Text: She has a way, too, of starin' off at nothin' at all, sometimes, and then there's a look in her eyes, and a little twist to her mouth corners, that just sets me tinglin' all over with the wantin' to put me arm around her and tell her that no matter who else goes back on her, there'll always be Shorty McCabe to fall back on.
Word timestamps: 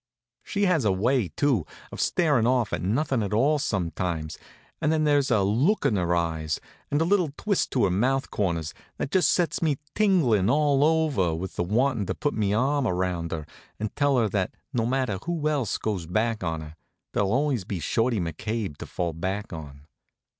She 0.41 0.65
has 0.65 0.83
a 0.83 0.91
way, 0.91 1.27
too, 1.27 1.63
of 1.91 2.01
starin' 2.01 2.47
off 2.47 2.73
at 2.73 2.81
nothin' 2.81 3.21
at 3.21 3.33
all, 3.33 3.59
sometimes, 3.59 4.35
and 4.81 4.91
then 4.91 5.03
there's 5.03 5.29
a 5.29 5.43
look 5.43 5.85
in 5.85 5.95
her 5.95 6.15
eyes, 6.15 6.59
and 6.89 6.99
a 6.99 7.03
little 7.05 7.31
twist 7.37 7.69
to 7.73 7.83
her 7.83 7.91
mouth 7.91 8.31
corners, 8.31 8.73
that 8.97 9.11
just 9.11 9.29
sets 9.29 9.61
me 9.61 9.77
tinglin' 9.93 10.49
all 10.49 10.83
over 10.83 11.35
with 11.35 11.55
the 11.55 11.61
wantin' 11.63 12.07
to 12.07 12.15
put 12.15 12.33
me 12.33 12.51
arm 12.51 12.87
around 12.87 13.31
her 13.31 13.45
and 13.79 13.95
tell 13.95 14.17
her 14.17 14.27
that 14.29 14.55
no 14.73 14.87
matter 14.87 15.19
who 15.25 15.47
else 15.47 15.77
goes 15.77 16.07
back 16.07 16.43
on 16.43 16.61
her, 16.61 16.75
there'll 17.13 17.31
always 17.31 17.63
be 17.63 17.79
Shorty 17.79 18.19
McCabe 18.19 18.77
to 18.77 18.87
fall 18.87 19.13
back 19.13 19.53
on. 19.53 19.85